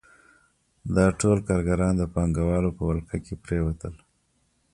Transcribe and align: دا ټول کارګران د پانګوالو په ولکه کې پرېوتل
دا 0.95 1.05
ټول 1.19 1.37
کارګران 1.47 1.93
د 1.97 2.03
پانګوالو 2.13 2.75
په 2.77 2.83
ولکه 2.89 3.17
کې 3.25 3.35
پرېوتل 3.43 3.93